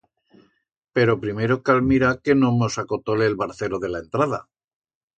[0.95, 4.39] Pero primero cal mirar que no mos acotole el barcero de la entrada.